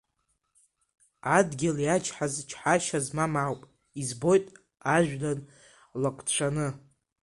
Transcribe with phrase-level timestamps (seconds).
[1.37, 3.61] Адгьыл иачҳаз чҳашьа змам ауп,
[4.01, 4.45] избоит
[4.95, 5.39] ажәҩан
[6.01, 6.67] лаҟәцәаны.